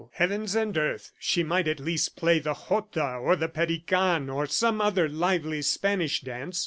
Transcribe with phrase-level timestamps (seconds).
[0.13, 1.11] "Heavens and earth!
[1.19, 6.21] She might at least play the Jota or the Perican, or some other lively Spanish
[6.21, 6.59] dance!"